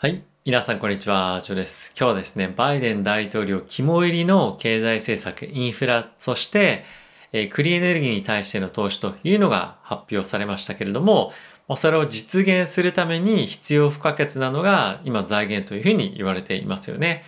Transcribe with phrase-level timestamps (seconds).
[0.00, 0.22] はい。
[0.44, 1.40] 皆さん、こんにちは。
[1.42, 1.92] ジョです。
[1.98, 6.84] 今日はですね、バイデン大統領肝入りの経済政策、インフラ、そして、
[7.32, 11.32] えー、クリーンエネルギーに対しての投資というのが発表されましたけれども、
[11.76, 17.24] それを実現するために必要不可欠なのが今財源というふうに言われていますよね。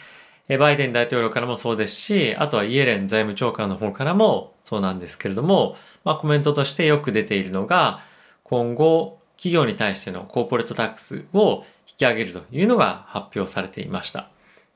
[0.61, 5.75] バイデン大統領からもそうですし、あとはイエレン財務長官の方からもそうなんですけれども、
[6.05, 7.99] まあ、コメントとしてよく出ているのが、
[8.45, 11.65] 今後、企業に対してのコーポレートタックスを
[12.01, 14.29] き上げるというのが発表されていました。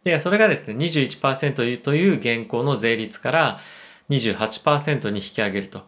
[0.04, 3.58] で、それがですね、21%という現行の税率から
[4.10, 5.82] 28%に引き上げると。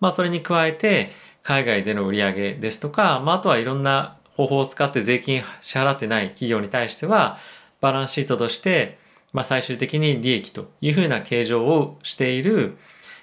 [0.00, 1.10] まあ、それに加えて、
[1.42, 7.38] 海外での売り上げですとか、まあ、あとはいろんな方法を使って税金支払ってない企業に対しては、
[7.80, 8.98] バランスシートとして、
[9.32, 12.76] まあ、最終的に利益というふうな計上をしている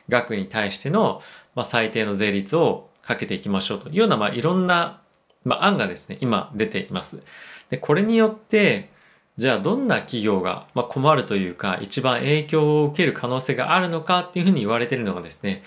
[0.10, 1.22] 額に対しての、
[1.54, 5.02] まあ、最低の税率をかけていきましょうというような、まあ、いろんな、
[5.44, 7.24] まあ、案がですね、今出ています。
[7.70, 8.90] で、これによって、
[9.38, 15.64] じゃあどんな企業が困るというか、一番影響を受ける可能性があるのかっていうふうに言われているのがですね、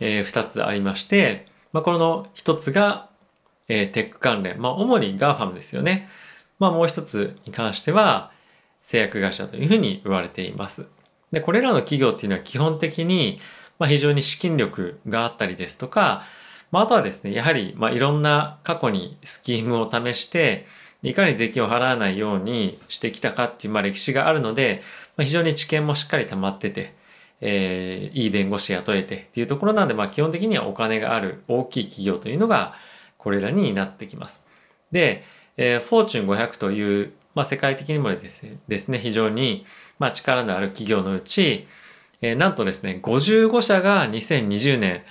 [0.00, 3.08] えー、2つありまして、まあ、この1つが、
[3.68, 6.08] えー、テック関連、まあ、主に GAFAM ですよね。
[6.58, 8.30] まあ、もう1つに関しては、
[8.82, 10.86] 製薬会社というふうに言われています。
[11.32, 13.40] で、これらの企業っていうのは基本的に、
[13.78, 16.22] ま、非常に資金力があったりですとか、
[16.70, 20.66] まあ、とはですね、やはり、ま、いろんな過去にスキームを試して、
[21.04, 24.82] いかに税金を払わないようにしてきたかっていう、まあ、歴史があるので、
[25.16, 26.94] まあ、非常に知見もしっかり溜まってて、
[27.40, 32.74] えー、いい弁護士雇えてっていうところなんで、まあ、基本的にはお金がある大きい企業というのが
[33.18, 34.46] これらになってきます。
[34.92, 35.24] で、
[35.58, 39.66] えー、フォーチュン500という、まあ、世界的にもですねですね非常に、
[39.98, 41.66] まあ、力のある企業のうち、
[42.22, 45.02] えー、なんとですね55社が2020年、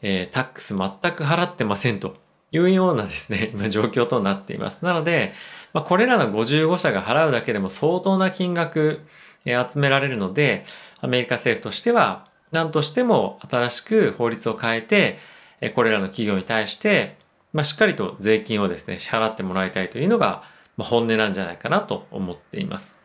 [0.00, 2.16] えー、タックス全く払ってませんと
[2.56, 4.84] いうようなですね、 今状況となっています。
[4.84, 5.34] なので、
[5.72, 9.00] まあ、これらの55社が払うだけでも相当な金額、
[9.44, 10.64] え集められるので、
[11.00, 15.18] アメリカ政府としては、何としても新しく法律を変えて、
[15.60, 17.16] えこれらの企業に対して、
[17.52, 20.42] まあ、しっかりと税金をですね、支払ってもらいたいというのが、
[20.76, 23.00] ま、本音なんじゃないかなと思っています。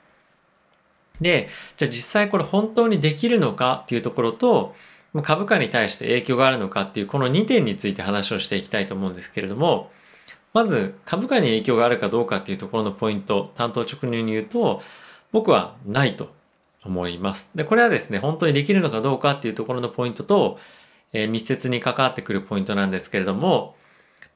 [1.22, 4.76] で、じゃあ実際これ本当にできるのかっていうところと、
[5.22, 9.92] 株価に対して影響があるのかっていうこの2点について話をしていきたいと思うんですけれども
[10.54, 14.82] まず株価に影響があるかどうかっていうところのポイント担当直入に言うと
[15.32, 16.34] 僕はないと
[16.84, 17.52] 思います。
[17.56, 20.60] でこれはですね本当にできるのかどうかっていうところのポイントと、
[21.14, 23.76] えー、密接に関わってくるポイントなんですけれども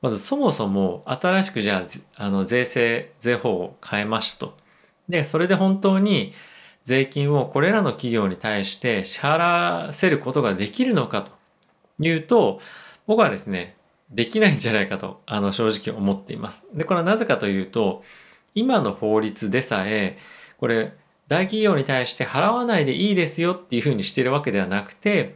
[0.01, 1.85] まずそもそも新しくじゃ
[2.17, 4.57] ああの税制税法を変えましたと。
[5.09, 6.33] でそれで本当に
[6.85, 11.31] 税金をこれらの企業に対して支払わせることができるのかと
[11.99, 12.61] いうと、
[13.07, 13.75] 僕はですね、
[14.11, 16.67] できないんじゃないかと、あの、正直思っています。
[16.75, 18.03] で、これはなぜかというと、
[18.53, 20.19] 今の法律でさえ、
[20.59, 20.93] これ、
[21.27, 25.35] 大企業に対して払わないでいいですよっていうふうにしてるわけではなくて、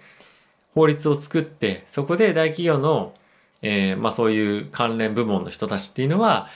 [0.76, 3.16] 法律を作って、そこで大企業の、
[3.64, 6.48] えー、まあそういう関連部門の人たちっていうのは、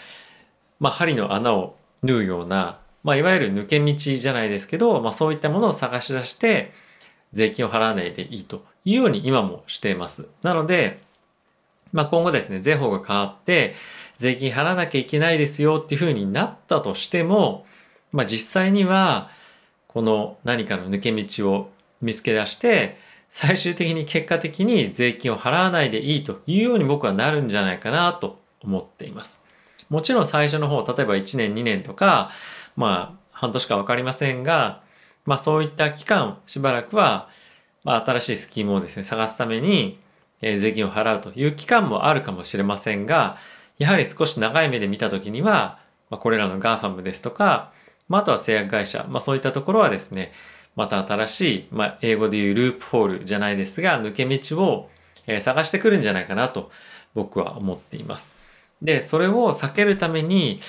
[0.79, 6.71] まあ針の穴を縫うようなまあ、いわゆる抜け道じゃないですけど、まあ、そういったものを探し出して、
[7.31, 10.27] 税金を払わないでいいというように今もしています。
[10.41, 11.01] なので、
[11.91, 13.75] まあ、今後ですね、税法が変わって、
[14.17, 17.65] 税金払わなきゃいけないですよっていうふうになったとしても、
[18.11, 19.29] まあ、実際には、
[19.87, 21.71] この何かの抜け道を
[22.01, 22.97] 見つけ出して、
[23.29, 29.43] 最終的に結果的に税金を払わないでいいというように僕はなるんじゃないかなと思っています。
[29.89, 32.31] もちろん最初の方、例えば1年2年とか、
[32.75, 34.81] まあ、半年か分かりませんが、
[35.25, 37.29] まあ、そういった期間、しばらくは、
[37.83, 39.99] まあ、新しいスキームをですね、探すために、
[40.41, 43.37] えー、税金を払うという期間もあるかもしれませんが、
[43.77, 45.79] やはり少し長い目で見たときには、
[46.09, 47.71] まあ、これらの GAFAM ですとか、
[48.07, 50.31] まあ、あとは製薬会社、まあ、そういったところはですね、
[50.75, 54.89] また新しい、まあ、英語でいうループホールじゃないですが、抜け道を、
[55.27, 56.71] えー、探してくるんじゃないかなと
[57.13, 58.33] 僕は思っています。
[58.81, 60.59] で、それを避けるために、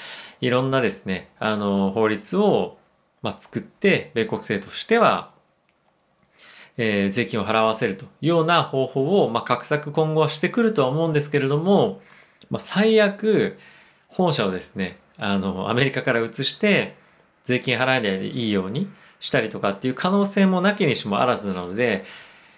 [0.41, 2.79] いろんなですね、あの、法律を、
[3.23, 5.33] まあ、作って、米国政としては、
[6.77, 12.01] えー、税金を払わせるというような方法を、まあ、画策今後はしてくるとは思うんですけれども、
[12.51, 13.59] まあ、最悪、
[14.09, 16.97] 本社をですね、あの、アメリカから移して、
[17.45, 18.89] 税金払えないでいいように
[19.21, 22.05] したりとかっていう可能性もなきにしもあらずなので、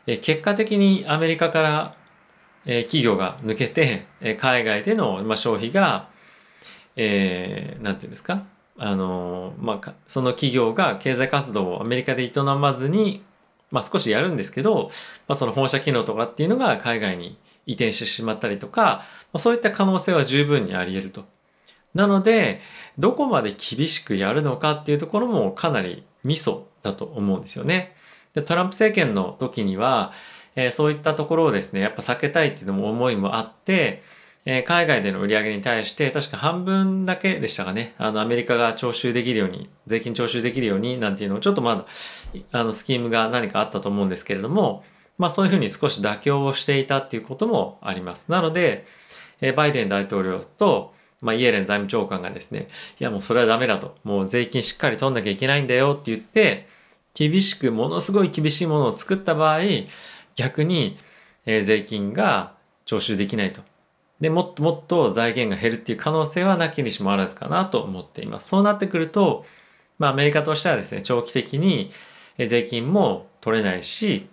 [0.07, 1.97] え結果的にアメリカから、
[2.65, 6.09] え企業が抜けて、え海外での、ま消費が、
[6.97, 8.45] えー、なんていうんですか？
[8.79, 13.23] あのまあ、その企業が経済活動をアメリカで営まずに、
[13.71, 14.91] まあ、少しやるんですけど、
[15.29, 19.05] まあ、その本社機能とかっていうのが海外に移転してしまったりとか、ま
[19.35, 21.25] あ、そういった可能性は十分にあり得ると。
[21.95, 22.61] なので、
[22.99, 27.95] どこまで厳しくやるのかっていうところもかなりミソだと思うんですよね。
[28.35, 30.13] でトランプ政権の時には、
[30.55, 34.03] えー、そういったところをですね、やっぱ避けたいっていうのも思いもあって、
[34.49, 41.85] え、海外での売り上げに対して確か半分だけでしたかね、あのアメリカが徴収できるように、税金徴収できるようになんていうのをちょっとまだ
[42.53, 44.85] あのスキームが何かあったと思うんですけれども、
[45.19, 48.31] まあそういうふうに少し妥協をしていたっていうこともあります。
[48.31, 48.87] なので、
[49.41, 52.69] え、バイデン大統領と、まあ、イエレン財務長官がですね、
[53.01, 53.97] いやもうそれはダメだと。
[54.05, 56.69] もう税金しっかり取んなきゃいけないんだよって言って、
[57.15, 59.61] 厳しく、ものすごい厳しいものを作った場合、
[60.37, 60.99] 逆に、
[61.47, 62.53] え、税金が
[62.85, 63.63] 徴収できないと。
[64.21, 68.49] で、もっともっと財源が減るっていう可能性はなきにしもあらずかなと思っています。
[68.49, 69.45] そうなってくると、
[69.99, 71.91] まあアメリカとしてはですね、長期的に
[72.39, 74.29] 税金も取れないし、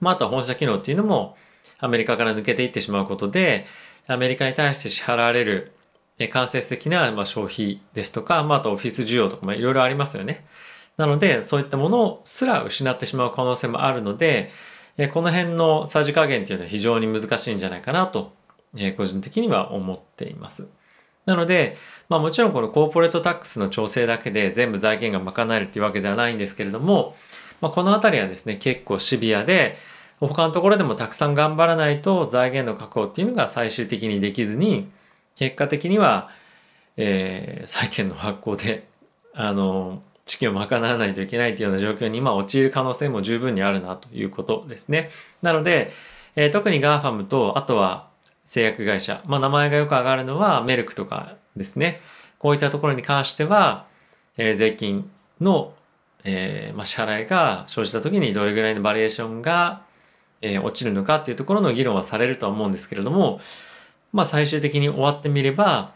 [0.00, 1.36] まああとは本社機能っていうのも
[1.78, 3.66] アメリカから抜けていってしまうことで、
[4.06, 5.72] アメリカに対して支払われる
[6.18, 10.46] 間接的なま消費ですとか、まあ、あとオフィス需要とかもいろいろありますよね。
[10.96, 14.50] なので、そういったものすら失ってしまう可能性もあるので、
[15.12, 18.32] この辺のさじ加減っていうのは非常に難しいんじゃないかなと、
[18.76, 20.68] え個人的には思っています。
[21.24, 21.76] なので、
[22.08, 27.16] まあもちろんこのコーポレートタックスの調整だけで全部財源が賄えるっていうわけではないんですけれども、
[27.60, 29.76] まあ、このあたりはですね、結構シビアで、
[30.20, 34.88] 他のところでもたくさん頑張らないと財源の確保っていうのが最終的にできずに、
[35.34, 36.30] 結果的には、
[36.96, 38.88] えー、債券の発行で、
[39.34, 45.10] あの、資金を賄わないといけないというような状況に今陥る可能性も十分にあるなということですね。
[45.42, 45.92] なので、
[46.34, 48.08] えー、特に GAFAM と、あとは
[48.46, 52.00] 製薬会社、まあ名前がよく上がるのはメルクとかですね。
[52.38, 53.86] こういったところに関しては、
[54.38, 55.10] えー、税金
[55.42, 55.74] の、
[56.24, 59.84] えーまあ、支払いが生じた時にどれぐらいのバリエーションが
[60.42, 63.40] えー、落ちるのかっていうところの議論はされるとは思うんですけれども、
[64.12, 65.92] まあ最終的に終わってみれば、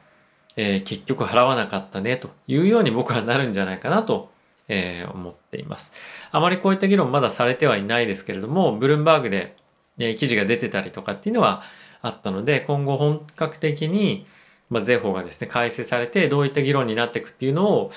[0.57, 4.31] えー、結局払わなかったねというように僕はなるんじゃないかなと、
[4.69, 5.93] えー、思っています。
[6.33, 9.57] あまりこういった議論まだされてはいないですけれども、ブルームバーグで、
[9.99, 11.63] 記事が出てたりとかっていうのは
[12.03, 14.27] あったので、今後本格的に、
[14.71, 17.93] まあ、税法がですね、改正されてどういった議論になっていくっていうのを、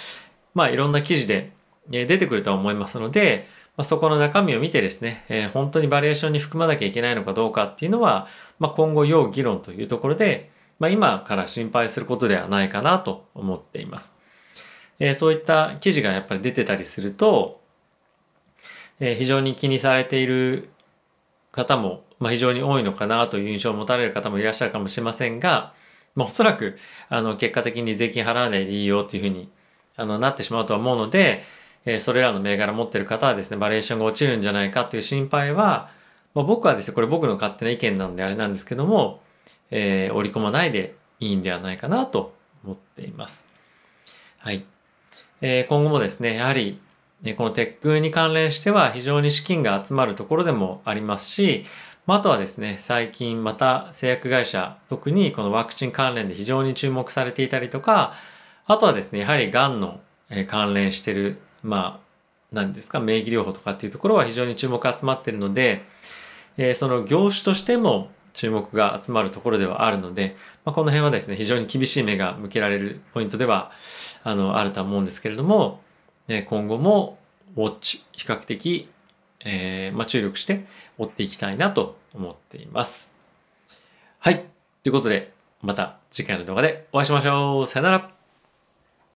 [0.53, 1.51] まあいろんな記事で
[1.89, 8.27] 出てくるとは思いますので、ま、そこの中身を見てですね、え、本当にバリエーションに含まなきゃいけないのかどうかっていうのは、
[8.59, 14.15] ま、今後要議論というところで、ま、今から心配することではないかなと思っています。
[14.99, 17.61] え、そういった記事がやっぱり出てたりすると、
[18.99, 20.69] え、非常に気にされている
[21.53, 25.73] 方も、まあ、非常に多いのかなという印象を持たれる方もいらっしゃるかもしれませんが、
[26.15, 26.77] まあ、おそらく
[27.07, 29.49] あの結果的に税金払わないでいいよというふうに
[29.95, 31.43] あのなってしまうとは思うので、
[31.85, 35.91] えそれらの銘柄持ってる方はですね、バリエーションが落ちるんじゃないかっていう心配は、
[36.33, 39.21] まあ、僕はですね、これ僕の勝手な意見なんであれなんですけども、
[39.69, 42.33] えー、織り込まないでいいんではないかなと
[42.63, 43.45] 思っています。
[44.39, 44.65] はい。
[45.41, 46.79] えー、今後もですね、やはり、
[47.37, 51.63] このテックに関連しては非常に資金が集まるところでもありますし、
[52.05, 58.13] あとはですね、最近また製薬会社、特にこのワクチン関連で非常に注目されていたりとか、
[58.65, 60.01] あとはですね、やはりがんの
[60.47, 62.03] 関連してるまあ、
[62.51, 65.83] 何ですか、免疫療法とかっていうところは非常に注目が集まってるので、
[66.57, 70.35] え、その業種としても注目が集まるところではあるので、
[70.65, 73.71] まあ、この辺はですね、非常に厳しい目が向けられるポイントでは、
[74.23, 75.81] あの、あるとは思うんですけれども、
[76.27, 77.17] 今後も
[77.55, 78.89] ウォッチ、比較的、
[79.45, 80.65] えー、ま、注力して
[80.97, 83.17] 追っていきたいなと思っています。
[84.19, 84.45] はい。
[84.83, 87.67] ということで、また次回の動画でお会いしましょう。
[87.67, 88.22] さよなら。